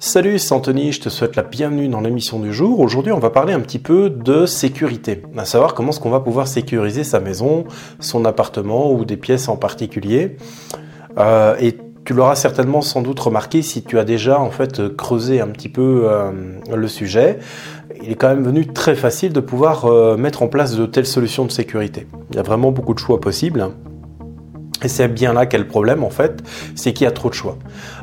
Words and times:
Salut, 0.00 0.38
c'est 0.38 0.54
Anthony, 0.54 0.92
je 0.92 1.00
te 1.00 1.08
souhaite 1.08 1.34
la 1.34 1.42
bienvenue 1.42 1.88
dans 1.88 2.00
l'émission 2.00 2.38
du 2.38 2.52
jour. 2.52 2.78
Aujourd'hui, 2.78 3.10
on 3.10 3.18
va 3.18 3.30
parler 3.30 3.52
un 3.52 3.58
petit 3.58 3.80
peu 3.80 4.10
de 4.10 4.46
sécurité, 4.46 5.22
à 5.36 5.44
savoir 5.44 5.74
comment 5.74 5.90
est-ce 5.90 5.98
qu'on 5.98 6.08
va 6.08 6.20
pouvoir 6.20 6.46
sécuriser 6.46 7.02
sa 7.02 7.18
maison, 7.18 7.64
son 7.98 8.24
appartement 8.24 8.92
ou 8.92 9.04
des 9.04 9.16
pièces 9.16 9.48
en 9.48 9.56
particulier. 9.56 10.36
Euh, 11.18 11.56
et 11.58 11.76
tu 12.04 12.14
l'auras 12.14 12.36
certainement 12.36 12.80
sans 12.80 13.02
doute 13.02 13.18
remarqué 13.18 13.60
si 13.60 13.82
tu 13.82 13.98
as 13.98 14.04
déjà 14.04 14.38
en 14.38 14.52
fait 14.52 14.94
creusé 14.96 15.40
un 15.40 15.48
petit 15.48 15.68
peu 15.68 16.02
euh, 16.04 16.30
le 16.72 16.86
sujet. 16.86 17.40
Il 18.00 18.12
est 18.12 18.14
quand 18.14 18.28
même 18.28 18.44
venu 18.44 18.68
très 18.68 18.94
facile 18.94 19.32
de 19.32 19.40
pouvoir 19.40 19.86
euh, 19.86 20.16
mettre 20.16 20.44
en 20.44 20.46
place 20.46 20.76
de 20.76 20.86
telles 20.86 21.06
solutions 21.06 21.44
de 21.44 21.50
sécurité. 21.50 22.06
Il 22.30 22.36
y 22.36 22.38
a 22.38 22.42
vraiment 22.42 22.70
beaucoup 22.70 22.94
de 22.94 23.00
choix 23.00 23.20
possibles. 23.20 23.72
Et 24.82 24.88
c'est 24.88 25.08
bien 25.08 25.32
là 25.32 25.46
qu'est 25.46 25.58
le 25.58 25.66
problème 25.66 26.04
en 26.04 26.10
fait, 26.10 26.42
c'est 26.76 26.92
qu'il 26.92 27.04
y 27.04 27.08
a 27.08 27.10
trop 27.10 27.28
de 27.28 27.34
choix. 27.34 27.56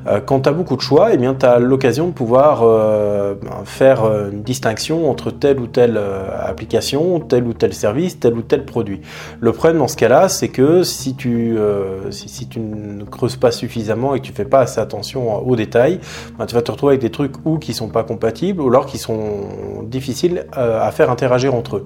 Euh, 0.08 0.20
quand 0.20 0.42
tu 0.42 0.50
as 0.50 0.52
beaucoup 0.52 0.76
de 0.76 0.82
choix, 0.82 1.14
eh 1.14 1.18
bien 1.18 1.34
tu 1.34 1.46
as 1.46 1.60
l'occasion 1.60 2.08
de 2.08 2.12
pouvoir 2.12 2.64
euh, 2.64 3.36
faire 3.64 4.04
euh, 4.04 4.30
une 4.32 4.44
distinction 4.44 5.10
entre 5.10 5.32
telle 5.32 5.60
ou 5.60 5.68
telle 5.68 5.98
application, 6.46 7.22
tel 7.22 7.46
ou 7.46 7.54
tel 7.54 7.74
service, 7.74 8.20
tel 8.20 8.34
ou 8.34 8.42
tel 8.42 8.66
produit. 8.66 9.00
Le 9.40 9.54
problème 9.54 9.78
dans 9.78 9.88
ce 9.88 9.96
cas-là, 9.96 10.28
c'est 10.28 10.50
que 10.50 10.84
si 10.84 11.16
tu, 11.16 11.56
ne 12.58 13.04
creuses 13.06 13.38
pas 13.38 13.52
suffisamment 13.52 14.14
et 14.14 14.20
que 14.20 14.26
tu 14.26 14.34
fais 14.34 14.46
pas 14.46 14.60
assez 14.60 14.82
attention 14.82 15.48
aux 15.48 15.56
détails, 15.56 16.00
ben, 16.38 16.46
tu 16.46 16.56
vas 16.56 16.62
te 16.62 16.72
retrouver 16.72 16.92
avec 16.92 17.02
des 17.02 17.12
trucs 17.12 17.34
ou 17.46 17.58
qui 17.58 17.74
sont 17.74 17.88
pas 17.88 18.04
compatibles 18.04 18.62
ou 18.62 18.68
alors 18.68 18.86
qui 18.86 18.98
sont 18.98 19.84
difficiles 19.84 20.46
à 20.52 20.92
faire 20.92 21.10
interagir 21.10 21.56
entre 21.56 21.78
eux. 21.78 21.86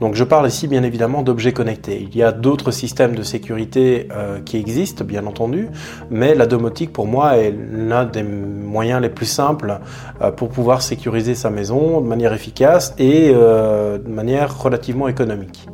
Donc 0.00 0.14
je 0.14 0.24
parle 0.24 0.46
ici 0.46 0.68
bien 0.68 0.84
évidemment 0.84 1.22
d'objets 1.22 1.52
connectés. 1.52 2.06
Il 2.08 2.16
y 2.16 2.22
a 2.22 2.30
d'autres 2.30 2.70
systèmes 2.70 3.16
de 3.16 3.22
sécurité 3.22 4.08
euh, 4.12 4.40
qui 4.40 4.56
existent, 4.56 5.04
bien 5.04 5.26
entendu, 5.26 5.68
mais 6.10 6.34
la 6.34 6.46
domotique 6.46 6.92
pour 6.92 7.06
moi 7.06 7.36
est 7.36 7.52
l'un 7.72 8.04
des 8.04 8.22
moyens 8.22 9.02
les 9.02 9.08
plus 9.08 9.26
simples 9.26 9.80
euh, 10.22 10.30
pour 10.30 10.50
pouvoir 10.50 10.82
sécuriser 10.82 11.34
sa 11.34 11.50
maison 11.50 12.00
de 12.00 12.06
manière 12.06 12.32
efficace 12.32 12.94
et 12.98 13.32
euh, 13.34 13.98
de 13.98 14.08
manière 14.08 14.62
relativement 14.62 15.08
économique. 15.08 15.66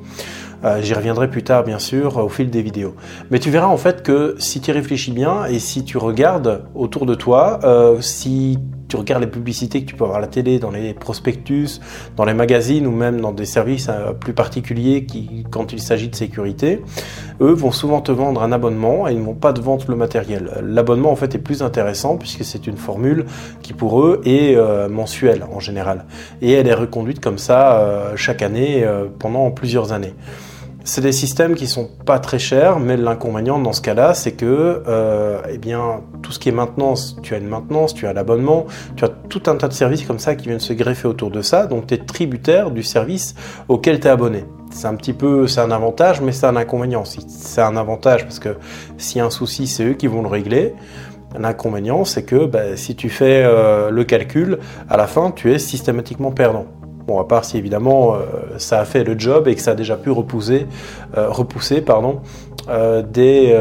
J'y 0.80 0.94
reviendrai 0.94 1.28
plus 1.28 1.42
tard, 1.42 1.62
bien 1.62 1.78
sûr, 1.78 2.16
au 2.16 2.30
fil 2.30 2.48
des 2.48 2.62
vidéos. 2.62 2.94
Mais 3.30 3.38
tu 3.38 3.50
verras 3.50 3.66
en 3.66 3.76
fait 3.76 4.02
que 4.02 4.34
si 4.38 4.62
tu 4.62 4.70
réfléchis 4.72 5.12
bien 5.12 5.44
et 5.44 5.58
si 5.58 5.84
tu 5.84 5.98
regardes 5.98 6.64
autour 6.74 7.04
de 7.04 7.14
toi, 7.14 7.60
si 8.00 8.58
tu 8.94 8.98
regardes 8.98 9.24
les 9.24 9.30
publicités 9.30 9.82
que 9.82 9.86
tu 9.86 9.96
peux 9.96 10.04
avoir 10.04 10.18
à 10.18 10.20
la 10.20 10.28
télé, 10.28 10.60
dans 10.60 10.70
les 10.70 10.94
prospectus, 10.94 11.80
dans 12.16 12.24
les 12.24 12.32
magazines 12.32 12.86
ou 12.86 12.92
même 12.92 13.20
dans 13.20 13.32
des 13.32 13.44
services 13.44 13.88
euh, 13.88 14.12
plus 14.12 14.34
particuliers 14.34 15.04
qui, 15.04 15.44
quand 15.50 15.72
il 15.72 15.80
s'agit 15.80 16.08
de 16.08 16.14
sécurité, 16.14 16.80
eux 17.40 17.50
vont 17.52 17.72
souvent 17.72 18.00
te 18.00 18.12
vendre 18.12 18.40
un 18.44 18.52
abonnement 18.52 19.08
et 19.08 19.12
ils 19.12 19.18
ne 19.18 19.24
vont 19.24 19.34
pas 19.34 19.52
te 19.52 19.60
vendre 19.60 19.84
le 19.88 19.96
matériel. 19.96 20.62
L'abonnement 20.62 21.10
en 21.10 21.16
fait 21.16 21.34
est 21.34 21.38
plus 21.38 21.60
intéressant 21.60 22.16
puisque 22.16 22.44
c'est 22.44 22.68
une 22.68 22.76
formule 22.76 23.24
qui 23.62 23.72
pour 23.72 24.00
eux 24.00 24.20
est 24.24 24.54
euh, 24.54 24.88
mensuelle 24.88 25.44
en 25.52 25.58
général 25.58 26.04
et 26.40 26.52
elle 26.52 26.68
est 26.68 26.74
reconduite 26.74 27.18
comme 27.18 27.38
ça 27.38 27.80
euh, 27.80 28.12
chaque 28.14 28.42
année 28.42 28.86
pendant 29.18 29.50
plusieurs 29.50 29.92
années. 29.92 30.14
C'est 30.86 31.00
des 31.00 31.12
systèmes 31.12 31.54
qui 31.54 31.66
sont 31.66 31.88
pas 32.04 32.18
très 32.18 32.38
chers, 32.38 32.78
mais 32.78 32.98
l'inconvénient 32.98 33.58
dans 33.58 33.72
ce 33.72 33.80
cas-là, 33.80 34.12
c'est 34.12 34.32
que, 34.32 34.82
euh, 34.86 35.40
eh 35.50 35.56
bien, 35.56 36.02
tout 36.22 36.30
ce 36.30 36.38
qui 36.38 36.50
est 36.50 36.52
maintenance, 36.52 37.16
tu 37.22 37.34
as 37.34 37.38
une 37.38 37.48
maintenance, 37.48 37.94
tu 37.94 38.06
as 38.06 38.12
l'abonnement, 38.12 38.66
tu 38.94 39.06
as 39.06 39.08
tout 39.08 39.42
un 39.46 39.56
tas 39.56 39.68
de 39.68 39.72
services 39.72 40.04
comme 40.04 40.18
ça 40.18 40.34
qui 40.34 40.46
viennent 40.46 40.60
se 40.60 40.74
greffer 40.74 41.08
autour 41.08 41.30
de 41.30 41.40
ça, 41.40 41.66
donc 41.66 41.86
tu 41.86 41.94
es 41.94 41.96
tributaire 41.96 42.70
du 42.70 42.82
service 42.82 43.34
auquel 43.68 43.98
tu 43.98 44.08
es 44.08 44.10
abonné. 44.10 44.44
C'est 44.72 44.86
un 44.86 44.94
petit 44.94 45.14
peu, 45.14 45.46
c'est 45.46 45.62
un 45.62 45.70
avantage, 45.70 46.20
mais 46.20 46.32
c'est 46.32 46.46
un 46.46 46.56
inconvénient. 46.56 47.04
C'est 47.06 47.62
un 47.62 47.78
avantage 47.78 48.24
parce 48.24 48.38
que 48.38 48.56
s'il 48.98 49.18
y 49.18 49.20
a 49.22 49.24
un 49.24 49.30
souci, 49.30 49.66
c'est 49.66 49.84
eux 49.84 49.94
qui 49.94 50.06
vont 50.06 50.20
le 50.20 50.28
régler. 50.28 50.74
L'inconvénient, 51.38 52.04
c'est 52.04 52.24
que 52.24 52.44
bah, 52.44 52.76
si 52.76 52.94
tu 52.94 53.08
fais 53.08 53.42
euh, 53.42 53.90
le 53.90 54.04
calcul, 54.04 54.58
à 54.90 54.98
la 54.98 55.06
fin, 55.06 55.30
tu 55.30 55.50
es 55.50 55.58
systématiquement 55.58 56.30
perdant. 56.30 56.66
Bon, 57.06 57.20
à 57.20 57.24
part 57.24 57.44
si 57.44 57.58
évidemment 57.58 58.14
euh, 58.14 58.20
ça 58.56 58.80
a 58.80 58.84
fait 58.86 59.04
le 59.04 59.18
job 59.18 59.46
et 59.46 59.54
que 59.54 59.60
ça 59.60 59.72
a 59.72 59.74
déjà 59.74 59.96
pu 59.96 60.10
repousser, 60.10 60.66
euh, 61.18 61.28
repousser 61.28 61.82
pardon, 61.82 62.20
euh, 62.68 63.02
des, 63.02 63.54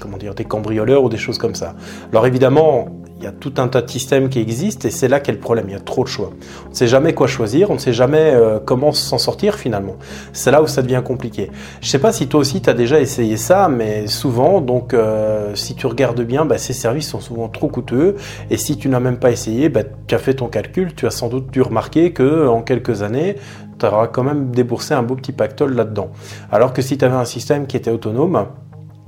comment 0.00 0.18
dire, 0.18 0.34
des 0.34 0.44
cambrioleurs 0.44 1.02
ou 1.02 1.08
des 1.08 1.16
choses 1.16 1.38
comme 1.38 1.54
ça. 1.54 1.74
Alors 2.12 2.26
évidemment, 2.26 2.88
il 3.18 3.24
y 3.24 3.26
a 3.26 3.32
tout 3.32 3.54
un 3.58 3.68
tas 3.68 3.80
de 3.80 3.90
systèmes 3.90 4.28
qui 4.28 4.40
existent 4.40 4.88
et 4.88 4.90
c'est 4.90 5.08
là 5.08 5.20
qu'est 5.20 5.32
le 5.32 5.38
problème. 5.38 5.66
Il 5.68 5.72
y 5.72 5.76
a 5.76 5.80
trop 5.80 6.02
de 6.02 6.08
choix. 6.08 6.30
On 6.66 6.70
ne 6.70 6.74
sait 6.74 6.88
jamais 6.88 7.14
quoi 7.14 7.26
choisir, 7.26 7.70
on 7.70 7.74
ne 7.74 7.78
sait 7.78 7.92
jamais 7.92 8.32
euh, 8.34 8.58
comment 8.64 8.92
s'en 8.92 9.18
sortir 9.18 9.54
finalement. 9.54 9.96
C'est 10.32 10.50
là 10.50 10.62
où 10.62 10.66
ça 10.66 10.82
devient 10.82 11.02
compliqué. 11.04 11.50
Je 11.80 11.86
ne 11.86 11.90
sais 11.90 11.98
pas 11.98 12.12
si 12.12 12.26
toi 12.26 12.40
aussi 12.40 12.60
tu 12.60 12.68
as 12.68 12.74
déjà 12.74 13.00
essayé 13.00 13.36
ça, 13.36 13.68
mais 13.68 14.08
souvent, 14.08 14.60
donc 14.60 14.94
euh, 14.94 15.54
si 15.54 15.74
tu 15.74 15.86
regardes 15.86 16.20
bien, 16.22 16.44
bah, 16.44 16.58
ces 16.58 16.72
services 16.72 17.08
sont 17.08 17.20
souvent 17.20 17.48
trop 17.48 17.68
coûteux 17.68 18.16
et 18.50 18.56
si 18.56 18.76
tu 18.76 18.88
n'as 18.88 19.00
même 19.00 19.18
pas 19.18 19.30
essayé, 19.30 19.68
bah, 19.68 19.82
tu 20.06 20.14
as 20.14 20.18
fait 20.18 20.34
ton 20.34 20.48
calcul, 20.48 20.94
tu 20.94 21.06
as 21.06 21.10
sans 21.10 21.28
doute 21.28 21.50
dû 21.50 21.62
remarquer 21.62 22.12
que 22.12 22.48
en 22.48 22.62
quelques 22.62 23.02
années, 23.02 23.36
tu 23.78 23.86
auras 23.86 24.08
quand 24.08 24.22
même 24.22 24.50
déboursé 24.50 24.94
un 24.94 25.02
beau 25.02 25.14
petit 25.14 25.32
pactole 25.32 25.74
là-dedans. 25.74 26.10
Alors 26.50 26.72
que 26.72 26.82
si 26.82 26.98
tu 26.98 27.04
avais 27.04 27.14
un 27.14 27.24
système 27.24 27.66
qui 27.66 27.76
était 27.76 27.90
autonome, 27.90 28.46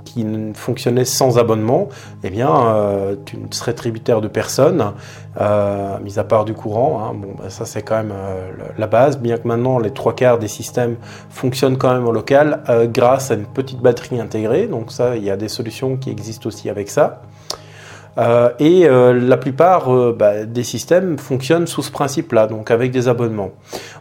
qui 0.06 0.24
fonctionnait 0.54 1.04
sans 1.04 1.36
abonnement, 1.38 1.90
eh 2.24 2.30
bien, 2.30 2.48
euh, 2.48 3.16
tu 3.26 3.36
ne 3.36 3.46
serais 3.50 3.74
tributaire 3.74 4.22
de 4.22 4.28
personne, 4.28 4.92
euh, 5.38 5.98
mis 5.98 6.18
à 6.18 6.24
part 6.24 6.46
du 6.46 6.54
courant. 6.54 7.02
Hein. 7.02 7.12
Bon, 7.14 7.34
ben, 7.38 7.50
ça 7.50 7.66
c'est 7.66 7.82
quand 7.82 7.96
même 7.96 8.14
euh, 8.14 8.50
la 8.78 8.86
base, 8.86 9.18
bien 9.18 9.36
que 9.36 9.46
maintenant 9.46 9.78
les 9.78 9.90
trois 9.90 10.14
quarts 10.14 10.38
des 10.38 10.48
systèmes 10.48 10.96
fonctionnent 11.28 11.76
quand 11.76 11.92
même 11.92 12.06
au 12.06 12.12
local 12.12 12.62
grâce 12.86 13.30
à 13.30 13.34
une 13.34 13.44
petite 13.44 13.80
batterie 13.80 14.20
intégrée. 14.20 14.66
Donc 14.66 14.92
ça, 14.92 15.16
il 15.16 15.24
y 15.24 15.30
a 15.30 15.36
des 15.36 15.48
solutions 15.48 15.96
qui 15.96 16.10
existent 16.10 16.48
aussi 16.48 16.70
avec 16.70 16.88
ça. 16.88 17.20
Euh, 18.18 18.50
et 18.58 18.86
euh, 18.86 19.12
la 19.12 19.36
plupart 19.36 19.92
euh, 19.92 20.16
bah, 20.18 20.44
des 20.44 20.62
systèmes 20.62 21.18
fonctionnent 21.18 21.66
sous 21.66 21.82
ce 21.82 21.90
principe-là, 21.90 22.46
donc 22.46 22.70
avec 22.70 22.90
des 22.90 23.08
abonnements. 23.08 23.50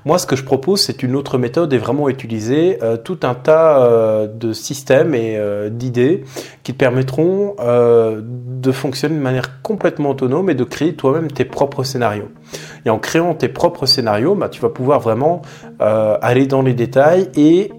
Moi, 0.06 0.18
ce 0.18 0.26
que 0.26 0.36
je 0.36 0.44
propose, 0.44 0.81
c'est 0.81 1.03
une 1.03 1.16
autre 1.16 1.38
méthode 1.38 1.74
et 1.74 1.78
vraiment 1.78 2.09
utiliser 2.09 2.80
tout 3.04 3.20
un 3.24 3.34
tas 3.34 4.28
de 4.28 4.54
systèmes 4.54 5.16
et 5.16 5.40
d'idées 5.72 6.24
qui 6.64 6.74
te 6.74 6.78
permettront 6.78 7.56
de 7.58 8.72
fonctionner 8.72 9.16
de 9.16 9.22
manière 9.22 9.62
complètement 9.62 10.12
autonome 10.12 10.50
et 10.50 10.54
de 10.54 10.64
créer 10.64 10.94
toi-même 10.94 11.31
tes 11.31 11.46
propres 11.46 11.84
scénarios. 11.84 12.30
Et 12.86 12.90
en 12.90 13.00
créant 13.00 13.34
tes 13.34 13.48
propres 13.48 13.88
scénarios, 13.88 14.36
bah, 14.36 14.50
tu 14.50 14.62
vas 14.62 14.70
pouvoir 14.70 15.00
vraiment 15.00 15.42
aller 15.80 16.46
dans 16.46 16.62
les 16.62 16.74
détails 16.74 17.30
et 17.36 17.72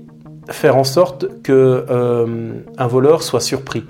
faire 0.51 0.77
en 0.77 0.85
sorte 0.85 1.43
que 1.43 1.85
euh, 1.91 2.53
un 2.79 2.87
voleur 2.87 3.23
soit 3.23 3.41
surpris. 3.41 3.85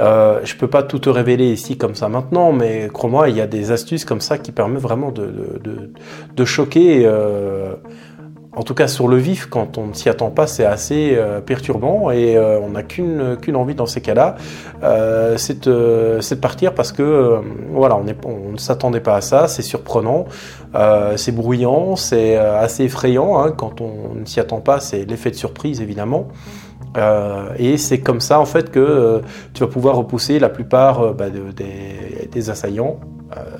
Euh, 0.00 0.40
je 0.44 0.54
peux 0.54 0.68
pas 0.68 0.82
tout 0.82 0.98
te 0.98 1.08
révéler 1.08 1.50
ici 1.50 1.76
comme 1.76 1.94
ça 1.94 2.08
maintenant, 2.08 2.52
mais 2.52 2.88
crois-moi, 2.92 3.28
il 3.28 3.36
y 3.36 3.40
a 3.40 3.46
des 3.46 3.72
astuces 3.72 4.04
comme 4.04 4.20
ça 4.20 4.38
qui 4.38 4.52
permettent 4.52 4.82
vraiment 4.82 5.12
de, 5.12 6.44
choquer. 6.44 7.02
Euh, 7.04 7.74
en 8.58 8.62
tout 8.64 8.74
cas, 8.74 8.88
sur 8.88 9.06
le 9.06 9.16
vif, 9.16 9.46
quand 9.46 9.78
on 9.78 9.86
ne 9.86 9.92
s'y 9.92 10.08
attend 10.08 10.30
pas, 10.30 10.48
c'est 10.48 10.64
assez 10.64 11.14
euh, 11.14 11.40
perturbant 11.40 12.10
et 12.10 12.36
euh, 12.36 12.58
on 12.60 12.70
n'a 12.70 12.82
qu'une 12.82 13.38
envie 13.54 13.76
dans 13.76 13.86
ces 13.86 14.00
cas-là, 14.00 14.34
euh, 14.82 15.36
c'est 15.36 15.68
de 15.68 16.34
partir 16.34 16.74
parce 16.74 16.90
que 16.90 17.40
voilà, 17.70 17.96
on, 17.96 18.04
on 18.28 18.52
ne 18.52 18.56
s'attendait 18.56 19.00
pas 19.00 19.14
à 19.14 19.20
ça, 19.20 19.46
c'est 19.46 19.62
surprenant, 19.62 20.24
c'est 21.14 21.32
bruyant, 21.32 21.94
c'est 21.94 22.36
assez 22.36 22.84
effrayant 22.84 23.38
hein, 23.38 23.52
quand 23.56 23.80
on 23.80 24.14
ne 24.16 24.24
s'y 24.24 24.40
attend 24.40 24.60
pas, 24.60 24.80
c'est 24.80 25.04
l'effet 25.04 25.30
de 25.30 25.36
surprise 25.36 25.80
évidemment. 25.80 26.26
et 27.58 27.76
c'est 27.76 28.00
comme 28.00 28.20
ça 28.20 28.40
en 28.40 28.44
fait 28.44 28.72
que 28.72 29.22
tu 29.54 29.60
vas 29.60 29.68
pouvoir 29.68 29.94
repousser 29.94 30.40
la 30.40 30.48
plupart 30.48 31.14
bah, 31.14 31.26
des, 31.30 32.26
des, 32.26 32.50
assaillants, 32.50 32.98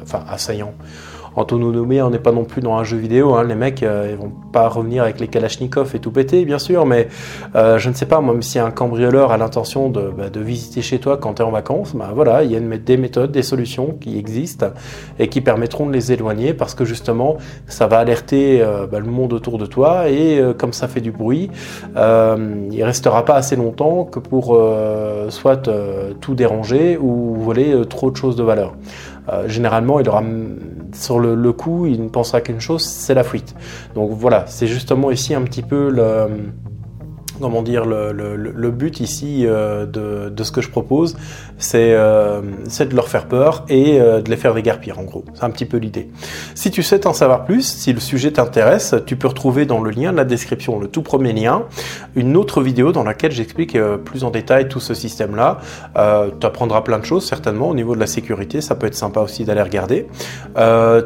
enfin 0.03 0.25
assaillants 0.29 0.75
nommé, 1.53 2.03
on 2.03 2.11
n'est 2.11 2.19
pas 2.19 2.33
non 2.33 2.45
plus 2.45 2.61
dans 2.61 2.77
un 2.77 2.85
jeu 2.85 2.97
vidéo. 2.97 3.35
Hein. 3.35 3.45
Les 3.45 3.55
mecs, 3.55 3.83
euh, 3.83 4.17
vont 4.19 4.33
pas 4.53 4.69
revenir 4.69 5.03
avec 5.03 5.21
les 5.21 5.29
Kalachnikov 5.29 5.95
et 5.95 5.99
tout 5.99 6.11
péter, 6.11 6.45
bien 6.45 6.59
sûr, 6.59 6.87
mais 6.87 7.09
euh, 7.55 7.79
je 7.79 7.89
ne 7.89 7.95
sais 7.95 8.07
pas, 8.07 8.21
même 8.21 8.43
si 8.43 8.59
un 8.59 8.71
cambrioleur 8.71 9.33
a 9.33 9.37
l'intention 9.37 9.89
de, 9.89 10.11
bah, 10.17 10.25
visiter 10.35 10.83
chez 10.83 10.99
toi 10.99 11.17
quand 11.17 11.35
tu 11.35 11.43
es 11.43 11.45
en 11.45 11.51
vacances, 11.51 11.95
bah, 11.95 12.11
voilà, 12.15 12.43
il 12.45 12.53
y 12.53 12.57
a 12.57 12.61
des 12.61 12.97
méthodes, 12.97 13.33
des 13.33 13.43
solutions 13.43 13.97
qui 14.01 14.19
existent 14.19 14.69
et 15.19 15.29
qui 15.29 15.41
permettront 15.41 15.87
de 15.87 15.93
les 15.93 16.13
éloigner 16.13 16.55
parce 16.55 16.75
que 16.75 16.85
justement, 16.85 17.37
ça 17.67 17.87
va 17.87 17.99
alerter 17.99 18.61
euh, 18.61 18.87
bah, 18.87 19.01
le 19.01 19.07
monde 19.07 19.33
autour 19.33 19.59
de 19.59 19.67
toi 19.67 20.09
et 20.09 20.43
comme 20.57 20.73
ça 20.73 20.89
fait 20.89 21.01
du 21.01 21.11
bruit, 21.13 21.51
il 21.97 22.85
restera 22.85 23.25
pas 23.25 23.35
assez 23.35 23.57
longtemps 23.57 24.05
que 24.05 24.19
pour 24.19 24.61
soit 25.29 25.69
tout 26.21 26.35
déranger 26.35 26.99
ou 26.99 27.37
voler 27.37 27.75
trop 27.89 28.11
de 28.11 28.17
choses 28.17 28.37
de 28.37 28.43
valeur. 28.43 28.75
généralement, 29.47 30.01
il 30.01 30.09
aura 30.09 30.23
sur 30.95 31.19
le, 31.19 31.53
coup, 31.53 31.87
il 31.87 32.03
ne 32.03 32.09
pensera 32.09 32.41
qu'une 32.41 32.61
chose, 32.61 32.83
c'est 32.83 33.15
la 33.15 33.25
fuite. 33.25 33.55
Donc 33.95 34.11
voilà, 34.13 34.45
c'est 34.47 34.67
justement 34.67 35.11
ici 35.11 35.35
un 35.35 35.43
petit 35.43 35.63
peu 35.63 35.91
comment 37.41 37.63
dire, 37.63 37.85
le, 37.85 38.13
le, 38.13 38.71
but 38.71 39.01
ici 39.01 39.45
euh, 39.47 39.87
de, 39.87 40.29
de, 40.29 40.45
ce 40.45 40.53
que 40.53 40.61
je 40.61 40.69
propose, 40.69 41.17
c'est 41.59 41.93
euh, 41.93 42.41
de 42.41 42.95
leur 42.95 43.09
faire 43.09 43.27
peur 43.27 43.65
et 43.69 44.01
euh, 44.01 44.21
de 44.21 44.31
les 44.31 44.37
faire 44.37 44.55
dégarpir 44.55 44.99
en 44.99 45.05
gros. 45.05 45.25
C'est 45.35 45.45
un 45.45 45.51
petit 45.51 45.65
peu 45.65 45.77
l'idée. 45.77 46.09
Si 46.55 46.71
tu 46.71 46.83
souhaites 46.83 47.07
en 47.07 47.13
savoir 47.13 47.45
plus, 47.45 47.67
si 47.67 47.93
le 47.93 48.01
sujet 48.01 48.33
t'intéresse, 48.33 48.95
tu 49.07 49.17
peux 49.17 49.29
retrouver 49.29 49.67
dans 49.67 49.81
le 49.81 49.91
lien 49.91 50.13
de 50.13 50.17
la 50.17 50.25
description, 50.25 50.79
le 50.79 50.89
tout 50.89 51.03
premier 51.03 51.33
lien, 51.33 51.65
une 52.15 52.37
autre 52.37 52.61
vidéo 52.63 52.93
dans 52.93 53.05
laquelle 53.05 53.33
j'explique 53.33 53.79
plus 54.05 54.25
en 54.25 54.31
détail 54.31 54.69
tout 54.69 54.81
ce 54.81 54.95
système-là. 54.95 55.59
Tu 55.95 56.47
apprendras 56.47 56.83
plein 56.83 56.99
de 56.99 57.05
choses 57.05 57.27
certainement 57.27 57.69
au 57.69 57.75
niveau 57.75 57.95
de 57.95 58.01
la 58.01 58.07
sécurité, 58.07 58.61
ça 58.61 58.75
peut 58.75 58.87
être 58.87 58.95
sympa 58.95 59.21
aussi 59.21 59.45
d'aller 59.45 59.63
regarder. 59.63 60.07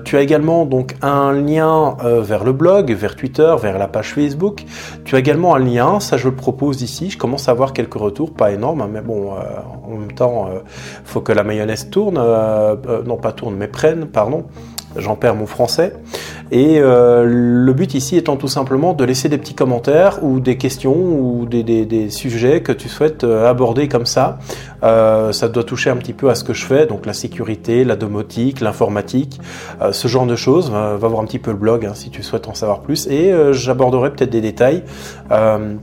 tu 0.04 0.16
as 0.16 0.20
également 0.20 0.66
donc 0.66 0.96
un 1.02 1.32
lien 1.32 1.96
vers 2.02 2.44
le 2.44 2.52
blog, 2.52 2.92
vers 2.92 3.16
Twitter, 3.16 3.54
vers 3.60 3.78
la 3.78 3.88
page 3.88 4.12
Facebook. 4.14 4.64
Tu 5.04 5.16
as 5.16 5.18
également 5.18 5.54
un 5.54 5.58
lien, 5.58 6.00
ça 6.00 6.16
je 6.22 6.28
le 6.28 6.36
propose 6.36 6.82
ici. 6.82 7.10
Je 7.10 7.18
commence 7.18 7.48
à 7.48 7.50
avoir 7.50 7.72
quelques 7.72 7.94
retours, 7.94 8.32
pas 8.32 8.52
énormes, 8.52 8.88
mais 8.90 9.00
bon, 9.00 9.34
euh, 9.34 9.40
en 9.84 9.96
même 9.96 10.12
temps, 10.12 10.46
euh, 10.46 10.60
faut 11.04 11.20
que 11.20 11.32
la 11.32 11.42
mayonnaise 11.42 11.90
tourne, 11.90 12.16
euh, 12.18 12.76
non 13.04 13.16
pas 13.16 13.32
tourne, 13.32 13.56
mais 13.56 13.68
prenne, 13.68 14.06
pardon. 14.06 14.44
J'en 14.96 15.16
perds 15.16 15.34
mon 15.34 15.46
français. 15.46 15.92
Et 16.52 16.80
euh, 16.80 17.24
le 17.26 17.72
but 17.72 17.94
ici 17.94 18.18
étant 18.18 18.36
tout 18.36 18.46
simplement 18.46 18.92
de 18.92 19.04
laisser 19.04 19.30
des 19.30 19.38
petits 19.38 19.54
commentaires 19.54 20.22
ou 20.22 20.38
des 20.38 20.58
questions 20.58 20.94
ou 20.94 21.46
des, 21.46 22.10
sujets 22.10 22.60
que 22.60 22.72
tu 22.72 22.90
souhaites 22.90 23.24
euh, 23.24 23.48
aborder 23.48 23.88
comme 23.88 24.04
ça. 24.04 24.38
Euh, 24.82 25.32
ça 25.32 25.48
doit 25.48 25.64
toucher 25.64 25.88
un 25.88 25.96
petit 25.96 26.12
peu 26.12 26.28
à 26.28 26.34
ce 26.34 26.44
que 26.44 26.52
je 26.52 26.66
fais, 26.66 26.86
donc 26.86 27.06
la 27.06 27.14
sécurité, 27.14 27.84
la 27.84 27.96
domotique, 27.96 28.60
l'informatique, 28.60 29.40
ce 29.92 30.08
genre 30.08 30.26
de 30.26 30.36
choses. 30.36 30.70
Va, 30.70 30.96
voir 30.96 31.20
un 31.20 31.24
petit 31.24 31.38
peu 31.38 31.52
le 31.52 31.56
blog 31.56 31.86
hein, 31.86 31.94
si 31.94 32.10
tu 32.10 32.22
souhaites 32.22 32.48
en 32.48 32.54
savoir 32.54 32.80
plus. 32.80 33.06
Et 33.06 33.32
j'aborderai 33.52 34.10
peut-être 34.10 34.30
des 34.30 34.40
détails 34.40 34.82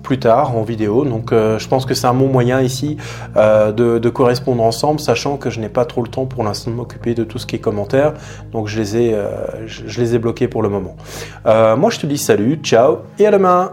plus 0.03 0.19
tard 0.19 0.55
en 0.55 0.61
vidéo. 0.61 1.05
Donc 1.05 1.31
je 1.31 1.67
pense 1.67 1.85
que 1.85 1.93
c'est 1.93 2.07
un 2.07 2.13
bon 2.13 2.27
moyen 2.27 2.61
ici 2.61 2.97
de, 3.35 3.97
de, 3.97 4.09
correspondre 4.09 4.61
ensemble, 4.63 4.99
sachant 4.99 5.37
que 5.37 5.49
je 5.49 5.61
n'ai 5.61 5.69
pas 5.69 5.85
trop 5.85 6.03
le 6.03 6.09
temps 6.09 6.25
pour 6.25 6.43
l'instant 6.43 6.71
de 6.71 6.75
m'occuper 6.75 7.15
de 7.15 7.23
tout 7.23 7.39
ce 7.39 7.45
qui 7.45 7.55
est 7.55 7.59
commentaires. 7.59 8.13
Donc 8.51 8.67
je 8.67 8.79
les 8.79 8.97
ai, 8.97 8.98
je, 9.65 9.87
je 9.87 10.01
les 10.01 10.15
ai 10.15 10.19
bloqués 10.19 10.47
pour 10.47 10.61
le 10.61 10.69
moment. 10.69 10.95
Euh, 11.45 11.75
moi, 11.75 11.89
je 11.89 11.99
te 11.99 12.05
dis 12.05 12.17
salut, 12.17 12.59
ciao 12.61 12.99
et 13.17 13.25
à 13.27 13.31
demain 13.31 13.71